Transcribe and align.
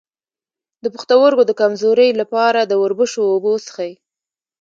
د 0.83 0.85
پښتورګو 0.93 1.43
د 1.47 1.51
کمزوری 1.61 2.09
لپاره 2.21 2.59
د 2.63 2.71
وربشو 2.81 3.21
اوبه 3.33 3.49
وڅښئ 3.51 3.93